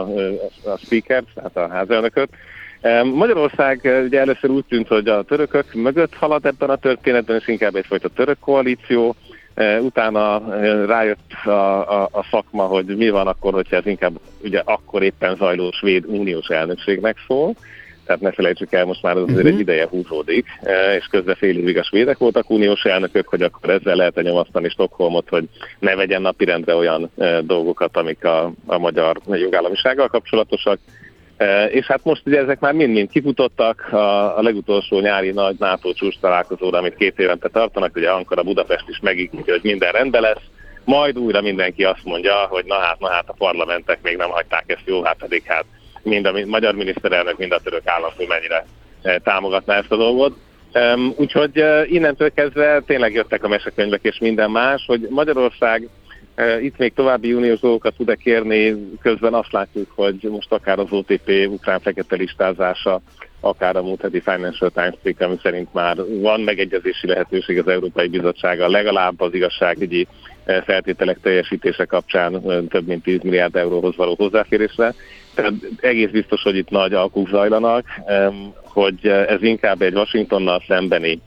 [0.65, 2.29] a speaker, tehát a házelnököt.
[3.15, 7.75] Magyarország ugye először úgy tűnt, hogy a törökök mögött halad ebben a történetben, és inkább
[7.75, 9.17] egyfajta török koalíció.
[9.81, 10.43] Utána
[10.87, 11.51] rájött a,
[12.03, 16.05] a, a szakma, hogy mi van akkor, hogyha ez inkább ugye akkor éppen zajló svéd
[16.07, 17.55] uniós elnökségnek szól.
[18.07, 19.53] Tehát ne felejtsük el, most már az azért uh-huh.
[19.53, 20.47] egy ideje húzódik,
[20.99, 25.29] és közben fél évig a svédek voltak uniós elnökök, hogy akkor ezzel lehet nyomasztani Stockholmot,
[25.29, 30.79] hogy ne vegyen napirendre olyan dolgokat, amik a, a magyar jogállamisággal kapcsolatosak.
[31.71, 36.19] És hát most ugye ezek már mind-mind kifutottak a, a legutolsó nyári nagy NATO csúcs
[36.21, 40.43] találkozóra, amit két évente tartanak, ugye Ankara, Budapest is megígéri, hogy minden rendben lesz,
[40.85, 44.65] majd újra mindenki azt mondja, hogy na hát, na hát a parlamentek még nem hagyták
[44.67, 45.65] ezt jó, hát pedig hát
[46.03, 48.65] mind a magyar miniszterelnök, mind a török államfő mennyire
[49.23, 50.37] támogatná ezt a dolgot.
[51.17, 55.89] Úgyhogy innentől kezdve tényleg jöttek a mesekönyvek és minden más, hogy Magyarország
[56.61, 61.31] itt még további uniós dolgokat tud-e kérni, közben azt látjuk, hogy most akár az OTP
[61.49, 63.01] ukrán fekete listázása,
[63.41, 68.09] akár a múlt heti Financial Times cikk, ami szerint már van megegyezési lehetőség az Európai
[68.09, 70.07] Bizottsága, legalább az igazságügyi
[70.65, 74.95] feltételek teljesítése kapcsán több mint 10 milliárd euróhoz való hozzáférésre.
[75.35, 77.87] Tehát egész biztos, hogy itt nagy alkuk zajlanak,
[78.63, 81.21] hogy ez inkább egy Washingtonnal szembeni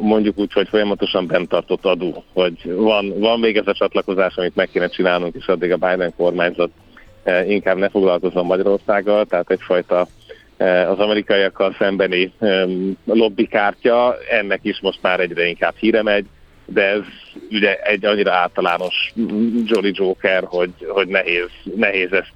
[0.00, 4.54] mondjuk úgy, hogy folyamatosan bent tartott adó, hogy van, van még ez a csatlakozás, amit
[4.54, 6.70] meg kéne csinálnunk, és addig a Biden kormányzat
[7.22, 10.06] e, inkább ne foglalkozom Magyarországgal, tehát egyfajta
[10.56, 12.32] e, az amerikaiakkal szembeni
[13.04, 16.26] lobbikártya, ennek is most már egyre inkább híre megy,
[16.66, 17.02] de ez
[17.50, 19.12] ugye egy annyira általános
[19.64, 22.32] Jolly Joker, hogy, hogy nehéz, nehéz ezt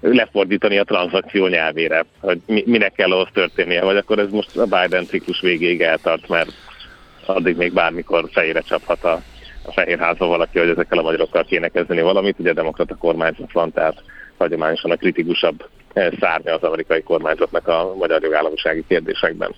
[0.00, 4.64] lefordítani a tranzakció nyelvére, hogy mi, minek kell ahhoz történnie, vagy akkor ez most a
[4.64, 6.50] Biden ciklus végéig eltart, mert
[7.26, 9.22] addig még bármikor fejére csaphat a,
[9.62, 13.72] a Fehérházba valaki, hogy ezekkel a magyarokkal kéne kezdeni valamit, ugye a demokrata kormányzat van,
[13.72, 14.02] tehát
[14.38, 15.68] hagyományosan a kritikusabb
[16.20, 19.54] szárnya az amerikai kormányzatnak a magyar jogállamisági kérdésekben.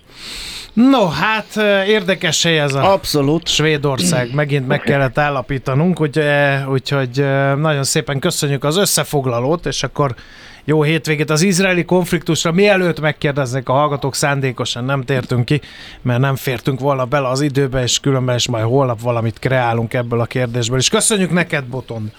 [0.73, 1.55] No, hát
[1.87, 3.47] érdekes hely ez a Abszolút.
[3.47, 4.33] Svédország.
[4.35, 6.21] Megint meg kellett állapítanunk, úgy,
[6.67, 7.25] úgyhogy
[7.57, 10.15] nagyon szépen köszönjük az összefoglalót, és akkor
[10.63, 12.51] jó hétvégét az izraeli konfliktusra.
[12.51, 15.61] Mielőtt megkérdeznek a hallgatók, szándékosan nem tértünk ki,
[16.01, 20.19] mert nem fértünk volna bele az időbe, és különben is majd holnap valamit kreálunk ebből
[20.19, 20.77] a kérdésből.
[20.77, 22.11] És köszönjük neked, Boton!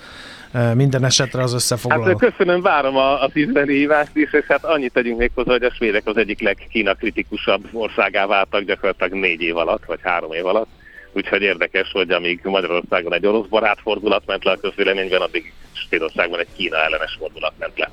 [0.74, 2.04] Minden esetre az összefoglaló.
[2.04, 5.62] Hát köszönöm, várom a, az izraeli hívást is, és hát annyit tegyünk még hozzá, hogy
[5.62, 10.46] a svédek az egyik legkína kritikusabb országá váltak gyakorlatilag négy év alatt, vagy három év
[10.46, 10.68] alatt.
[11.12, 16.40] Úgyhogy érdekes, hogy amíg Magyarországon egy orosz barát fordulat ment le a közvéleményben, addig Svédországban
[16.40, 17.90] egy Kína ellenes fordulat ment le.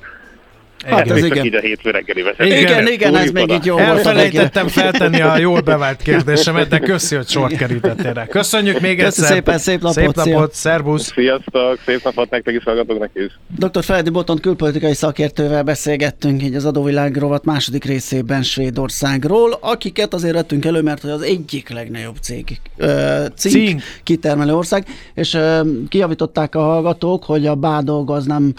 [0.86, 1.44] Hát ez igen.
[1.44, 3.88] így a hétfő reggeli Igen, igen, igen ez még így jó volt.
[3.88, 8.26] Elfelejtettem feltenni a jól bevált kérdésemet, de köszi, hogy sort kerítettél rá.
[8.26, 9.26] Köszönjük még Köszi egyszer.
[9.26, 9.94] szépen, szép napot.
[9.94, 11.12] Szép napot, szervusz.
[11.12, 13.38] Sziasztok, szép napot nektek is, hallgatóknak is.
[13.58, 13.84] Dr.
[13.84, 20.64] Feledi Botont külpolitikai szakértővel beszélgettünk így az adóvilág rovat második részében Svédországról, akiket azért vettünk
[20.64, 23.82] elő, mert az egyik legnagyobb cég, ö, cink, Cink.
[24.02, 28.52] kitermelő ország, és ö, kijavították a hallgatók, hogy a bádog az nem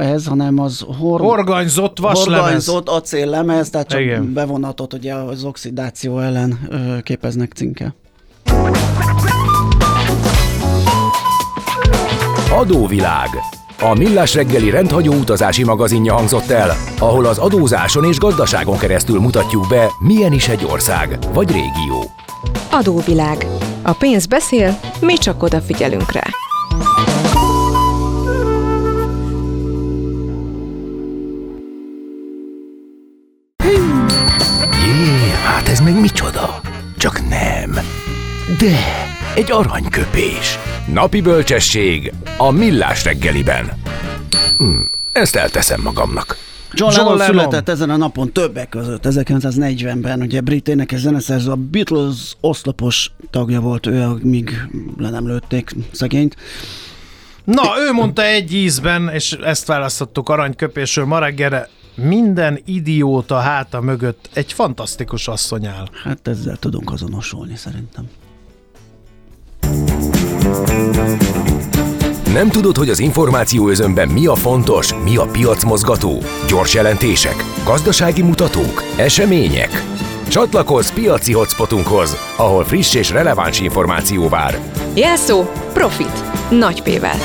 [0.00, 2.40] ez, hanem az hor- Horganyzott vaslemez.
[2.40, 4.32] horganyzott acéllemez, tehát csak Igen.
[4.32, 6.58] bevonatot ugye az oxidáció ellen
[7.02, 7.94] képeznek cinke.
[12.52, 13.28] Adóvilág.
[13.82, 19.68] A Millás reggeli rendhagyó utazási magazinja hangzott el, ahol az adózáson és gazdaságon keresztül mutatjuk
[19.68, 22.04] be, milyen is egy ország vagy régió.
[22.70, 23.46] Adóvilág.
[23.82, 26.22] A pénz beszél, mi csak odafigyelünk rá.
[38.60, 38.78] De,
[39.34, 40.58] egy aranyköpés.
[40.92, 43.70] Napi bölcsesség a Millás reggeliben.
[44.58, 44.80] Hm,
[45.12, 46.36] ezt elteszem magamnak.
[46.72, 47.34] John, John Lennon Lennon.
[47.34, 53.60] született ezen a napon többek között, 1940-ben, ugye brit énekes zeneszerző, a Beatles oszlopos tagja
[53.60, 54.68] volt ő, míg
[54.98, 56.36] le nem lőtték szegényt.
[57.44, 64.28] Na, ő mondta egy ízben, és ezt választottuk aranyköpésről ma reggelre, minden idióta háta mögött
[64.32, 65.86] egy fantasztikus asszony áll.
[66.04, 68.04] Hát ezzel tudunk azonosulni szerintem.
[72.32, 76.22] Nem tudod, hogy az információ özönben mi a fontos, mi a piacmozgató?
[76.48, 79.82] Gyors jelentések, gazdasági mutatók, események?
[80.28, 84.58] Csatlakozz piaci hotspotunkhoz, ahol friss és releváns információ vár.
[84.94, 86.24] Jelszó Profit.
[86.50, 87.18] Nagy P-vel.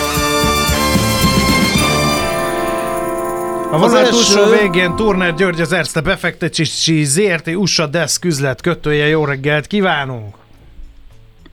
[3.71, 9.07] A vonal első- túlsó végén Turner György az Erste befektetési ZRT USA Desk üzlet kötője.
[9.07, 10.44] Jó reggelt kívánunk!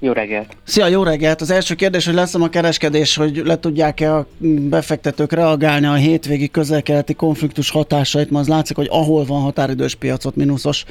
[0.04, 0.56] Jó reggelt!
[0.64, 1.40] Szia, jó reggelt!
[1.40, 4.26] Az első kérdés, hogy lesz a kereskedés, hogy le tudják-e a
[4.68, 10.36] befektetők reagálni a hétvégi közelkeleti konfliktus hatásait, ma az látszik, hogy ahol van határidős piacot,
[10.36, 10.84] mínuszos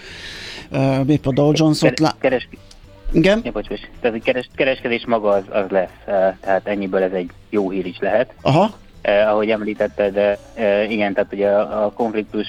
[0.72, 2.16] uh, BIP a Dow Jones, ott lá...
[2.20, 2.48] Keres,
[3.12, 3.42] Igen?
[3.44, 3.82] ja, bocs, bocs.
[4.02, 7.86] Tehát a keres, kereskedés maga az, az lesz, eh, tehát ennyiből ez egy jó hír
[7.86, 8.34] is lehet.
[8.42, 12.48] Aha, Eh, ahogy említetted, de eh, igen, tehát ugye a, a konfliktus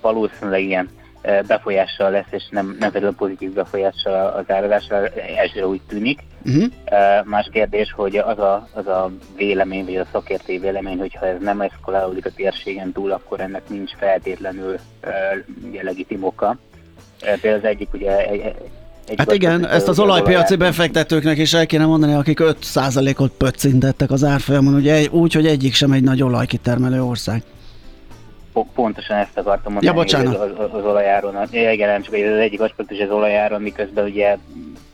[0.00, 0.88] valószínűleg ilyen
[1.22, 6.20] befolyással lesz, és nem, nem feltétlenül pozitív befolyással az áradásra, elsőre úgy tűnik.
[6.44, 6.64] uh-huh.
[7.24, 11.60] Más kérdés, hogy az a, az a vélemény, vagy a szakértői vélemény, hogyha ez nem
[11.60, 14.78] eszkalálódik a térségen túl, akkor ennek nincs feltétlenül
[15.68, 16.58] ugye, legitim oka.
[17.20, 21.84] Például az egyik ugye egy, egy Hát igen, ezt az olajpiaci befektetőknek is el kéne
[21.84, 27.42] mondani, akik 5%-ot pöccintettek az árfolyamon, ugye úgy, hogy egyik sem egy nagy olajkitermelő ország.
[28.52, 30.34] Po- Pontosan ezt akartam mondani, Ja, bocsánat.
[30.34, 31.36] az, az, az olajáron.
[31.50, 34.36] Igen, nem csak az egyik aspektus az olajáron, miközben ugye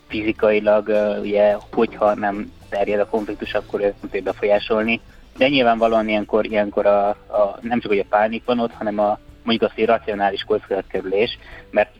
[0.08, 0.88] fizikailag,
[1.20, 5.00] ugye, hogyha nem terjed a konfliktus, akkor ezt nem tudja befolyásolni.
[5.36, 9.18] De nyilvánvalóan ilyenkor, ilyenkor a, a, nem csak hogy a pánik van ott, hanem a
[9.42, 11.38] mondjuk az, hogy racionális kockázatkerülés,
[11.70, 11.90] mert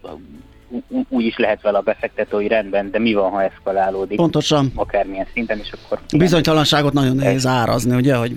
[1.09, 4.72] úgy is lehet vele a befektető, hogy rendben, de mi van, ha eszkalálódik, Pontosan.
[4.74, 6.00] akármilyen szinten, és akkor...
[6.16, 8.33] Bizonytalanságot nagyon nehéz árazni, ugye, hogy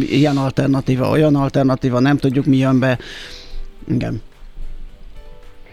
[0.00, 2.98] ilyen alternatíva, olyan alternatíva, nem tudjuk mi jön be.
[3.88, 4.22] Igen.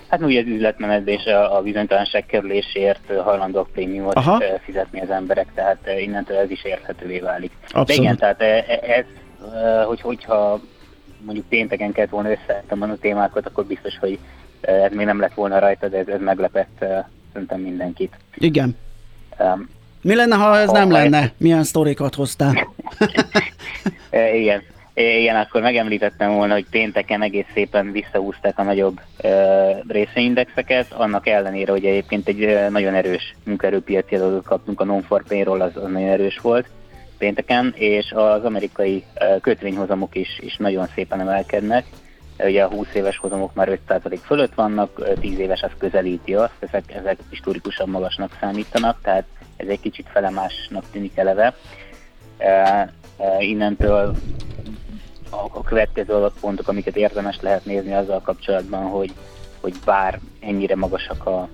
[0.09, 4.37] Hát úgy az üzletmenetben és a, bizonytalanság kerülésért hajlandók prémiumot Aha.
[4.41, 7.51] ö, fizetni az emberek, tehát ö, innentől ez is érthetővé válik.
[7.71, 8.03] De Abszolút.
[8.03, 9.05] igen, tehát ö, e- ez,
[9.85, 10.59] hogy, hogyha
[11.25, 14.19] mondjuk pénteken kellett volna összeállítani a témákat, akkor biztos, hogy
[14.61, 16.97] ez még nem lett volna rajta, de ez, ez meglepett ö,
[17.33, 18.13] szerintem mindenkit.
[18.35, 18.77] Igen.
[19.39, 19.69] Um,
[20.01, 21.31] Mi lenne, ha ez Ha- nem ha- lenne?
[21.37, 22.67] Milyen sztorikat hoztál?
[24.41, 24.61] Igen.
[24.93, 29.29] Igen, akkor megemlítettem volna, hogy pénteken egész szépen visszahúzták a nagyobb e,
[29.87, 35.61] részvényindexeket, annak ellenére, hogy egyébként egy e, nagyon erős munkaerőpiaci adatot kaptunk, a non-for payroll
[35.61, 36.67] az, az nagyon erős volt,
[37.17, 39.03] pénteken, és az amerikai
[39.41, 41.85] kötvényhozamok is, is nagyon szépen emelkednek.
[42.39, 46.93] Ugye a 20 éves hozamok már 5% fölött vannak, 10 éves az közelíti azt, ezek,
[46.93, 49.25] ezek historikusan magasnak számítanak, tehát
[49.57, 51.55] ez egy kicsit felemásnak tűnik eleve.
[53.39, 54.15] Innentől
[55.29, 59.13] a következő adatpontok, amiket érdemes lehet nézni azzal kapcsolatban, hogy,
[59.61, 61.49] hogy bár ennyire magasak a,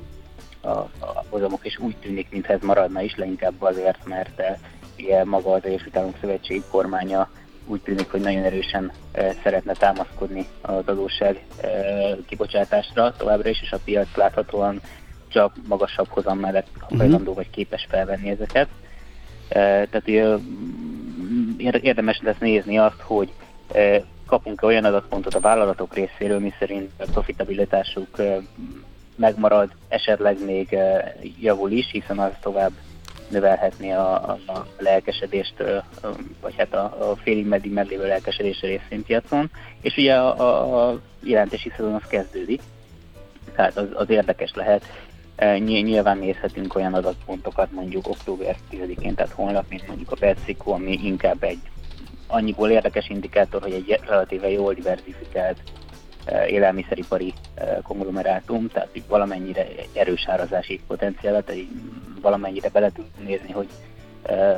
[0.61, 0.69] a,
[0.99, 4.41] a hozamok, és úgy tűnik, mintha ez maradna is, leginkább azért, mert
[4.99, 7.29] ugye maga az Egyesült Államok Szövetség kormánya
[7.65, 11.69] úgy tűnik, hogy nagyon erősen e, szeretne támaszkodni az adósság e,
[12.27, 14.81] kibocsátásra továbbra is, és a piac láthatóan
[15.27, 16.97] csak magasabb hozam mellett mhm.
[16.97, 18.67] hajlandó vagy képes felvenni ezeket.
[19.47, 20.07] E, tehát
[21.81, 23.31] érdemes lesz nézni azt, hogy
[24.27, 28.21] kapunk -e olyan adatpontot a vállalatok részéről, miszerint a profitabilitásuk
[29.15, 30.77] megmarad, esetleg még
[31.39, 32.71] javul is, hiszen az tovább
[33.29, 35.63] növelhetni a, a, a lelkesedést,
[36.41, 39.49] vagy hát a, a félig meddig meglévő lelkesedés a részvénypiacon,
[39.81, 42.61] és ugye a, a, a jelentési szezon az kezdődik,
[43.55, 44.85] tehát az, az érdekes lehet.
[45.59, 51.43] Nyilván nézhetünk olyan adatpontokat mondjuk október 10-én, tehát holnap, mint mondjuk a PepsiCo, ami inkább
[51.43, 51.59] egy
[52.27, 55.57] annyiból érdekes indikátor, hogy egy relatíve jól diversifikált
[56.47, 57.33] élelmiszeripari
[57.83, 61.61] konglomerátum, tehát itt valamennyire erős árazási potenciál, tehát
[62.21, 63.67] valamennyire bele tud nézni, hogy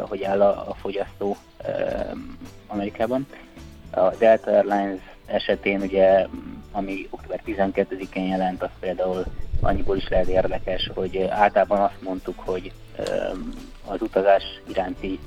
[0.02, 1.38] hogy áll a, a fogyasztó
[2.68, 3.28] Amerikában.
[3.92, 6.28] A Delta Airlines esetén ugye,
[6.72, 9.24] ami október 12-én jelent, az például
[9.62, 12.72] annyiból is lehet érdekes, hogy általában azt mondtuk, hogy
[13.86, 15.20] az utazás iránti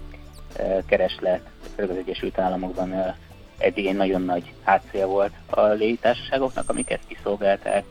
[0.86, 1.40] kereslet,
[1.74, 3.14] főleg az Egyesült Államokban
[3.60, 7.84] eddig egy nagyon nagy hátszél volt a légitársaságoknak, amiket kiszolgálták.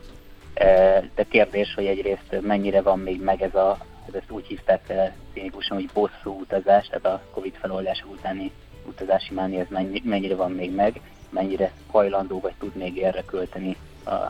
[1.14, 4.92] De kérdés, hogy egyrészt mennyire van még meg ez a, ez ezt úgy hívták
[5.32, 8.52] cínikusan, hogy bosszú utazás, tehát a Covid feloldás utáni
[8.86, 9.66] utazási máni, ez
[10.02, 11.00] mennyire van még meg,
[11.30, 13.76] mennyire hajlandó vagy tud még erre költeni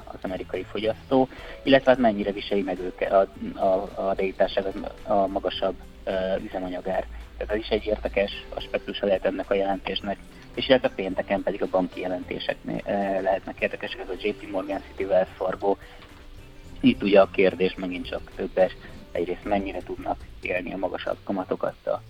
[0.04, 1.28] az amerikai fogyasztó,
[1.62, 4.64] illetve hát mennyire viseli meg őket a, a, a légitárság
[5.06, 5.74] a magasabb
[6.44, 7.06] üzemanyagár.
[7.36, 10.18] Tehát ez is egy érdekes aspektusa lehet ennek a jelentésnek
[10.54, 12.56] és illetve pénteken pedig a banki jelentések
[13.22, 15.76] lehetnek érdekesek, ez a JP Morgan City Wells Fargo.
[16.80, 18.76] Itt ugye a kérdés megint csak többes,
[19.12, 22.02] egyrészt mennyire tudnak élni a magasabb kamatokat a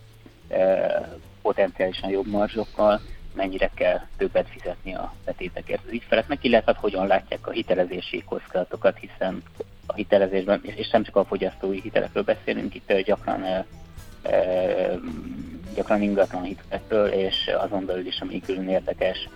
[0.54, 3.00] e, potenciálisan jobb marzsokkal,
[3.34, 8.98] mennyire kell többet fizetni a betétekért az ügyfeleknek, illetve hát hogyan látják a hitelezési kockázatokat,
[8.98, 9.42] hiszen
[9.86, 13.66] a hitelezésben, és nem csak a fogyasztói hitelekről beszélünk, itt gyakran e, e,
[15.74, 19.28] gyakran ingatlan hitelekről, és azon belül is, ami külön érdekes,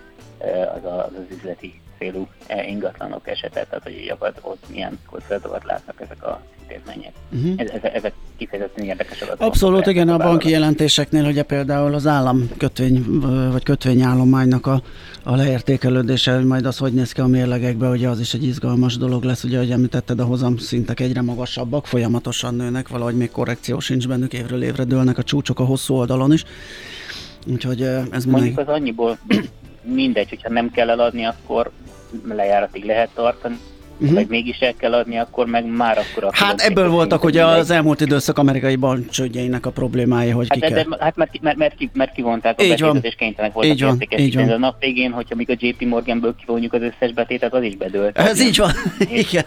[0.77, 2.27] az, a, az az üzleti célú
[2.67, 7.13] ingatlanok esete, tehát hogy gyakorlatilag ott milyen kockázatokat látnak ezek a intézmények.
[7.31, 7.53] Uh-huh.
[7.55, 9.41] Ez, ezek, ezek kifejezetten érdekes adatok.
[9.41, 13.05] Abszolút, igen, a banki jelentéseknél ugye például az állam kötvény,
[13.51, 14.81] vagy kötvényállománynak a,
[15.23, 18.97] a leértékelődése, hogy majd az hogy néz ki a mérlegekbe, ugye az is egy izgalmas
[18.97, 23.79] dolog lesz, ugye, hogy említetted, a hozam szintek egyre magasabbak, folyamatosan nőnek, valahogy még korrekció
[23.79, 26.43] sincs bennük, évről évre dőlnek a csúcsok a hosszú oldalon is.
[27.47, 27.81] Úgyhogy
[28.11, 29.17] ez Mondjuk az annyiból
[29.85, 31.71] mindegy, hogyha nem kell eladni, akkor
[32.27, 33.57] lejáratig lehet tartani,
[33.97, 34.13] uh-huh.
[34.13, 37.69] vagy mégis el kell adni, akkor meg már akkor a Hát ebből voltak ugye az
[37.69, 40.83] elmúlt időszak amerikai bankcsődjeinek a problémái, hogy hát, ki kell.
[40.83, 44.35] De, hát mert, mert, mert, mert kivonták a betétet, és kénytelenek voltak így van, így
[44.35, 44.49] van.
[44.49, 48.17] A nap végén, hogyha még a JP Morganből kivonjuk az összes betétet, az is bedőlt.
[48.17, 48.71] Ez így van.
[49.25, 49.45] igen.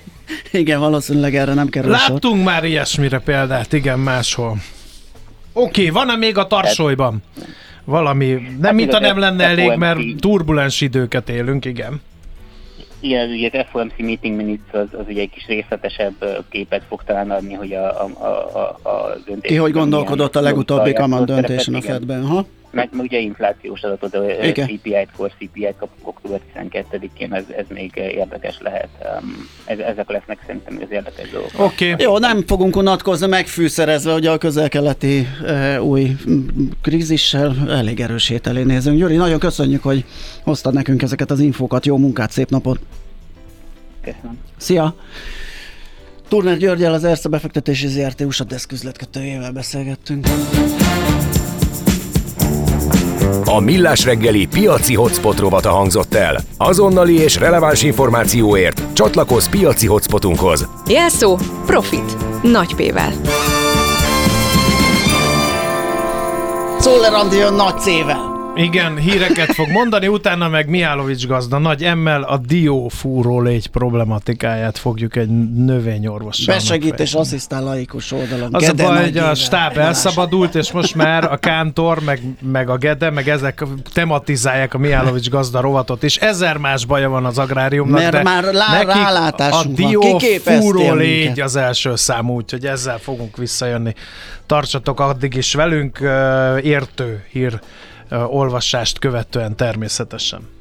[0.53, 2.45] igen, valószínűleg erre nem kerül Láttunk sor.
[2.45, 4.57] már ilyesmire példát, igen, máshol.
[5.53, 7.22] Oké, okay, van-e még a tarsolyban?
[7.89, 12.01] Valami, nem hát mint a nem lenne elég, mert turbulens időket élünk, igen.
[13.01, 17.30] Igen, ugye az FOMC meeting minutes az, az ugye egy kis részletesebb képet fog talán
[17.30, 18.26] adni, hogy a, a,
[18.59, 19.51] a, a döntés...
[19.51, 22.47] Ki hogy gondolkodott a legutóbbi kamat döntésen a Fedben, ha?
[22.71, 24.21] Meg, meg ugye inflációs adatot, a
[24.53, 28.89] CPI-t, core CPI-t kapunk október 12-én, ez, ez még érdekes lehet.
[29.64, 31.51] Ez, ezek lesznek szerintem az érdekes dolgok.
[31.57, 31.93] Oké.
[31.93, 32.05] Okay.
[32.05, 36.16] Jó, nem fogunk unatkozni megfűszerezve, hogy a közel-keleti e, új
[36.83, 38.99] krízissel elég erős elé nézünk.
[38.99, 40.05] Gyuri, nagyon köszönjük, hogy
[40.43, 41.87] hoztad nekünk ezeket az infókat.
[41.87, 42.79] Jó munkát, szép napot!
[44.03, 44.39] Köszönöm.
[44.57, 44.95] Szia!
[46.29, 50.27] Turner Györgyel az Erste befektetési ZRT USA deszküzletkötőjével beszélgettünk.
[53.45, 56.41] A Millás reggeli piaci hotspot rovata hangzott el.
[56.57, 60.68] Azonnali és releváns információért csatlakozz piaci hotspotunkhoz.
[60.86, 62.16] Jelszó Profit.
[62.43, 63.12] Nagy P-vel.
[66.78, 68.28] Szoller Andi jön nagy C-vel.
[68.59, 75.17] Igen, híreket fog mondani, utána meg Miálovics gazda nagy emmel a diófúró légy problematikáját fogjuk
[75.17, 78.55] egy növényorvossal Besegít és asszisztál laikus oldalon.
[78.55, 82.69] Az Gede a baj, hogy a stáb elszabadult, és most már a Kántor, meg, meg
[82.69, 87.39] a Gede, meg ezek tematizálják a Miálovics gazda rovatot, és ezer más baja van az
[87.39, 89.89] agráriumnak, Mert de már lá- a rálátásunk van.
[89.89, 90.97] dió Kiképeztél fúró minket.
[90.97, 93.95] légy az első számú, úgyhogy ezzel fogunk visszajönni.
[94.47, 95.99] Tartsatok addig is velünk,
[96.63, 97.61] értő hír
[98.11, 100.58] olvasást követően természetesen.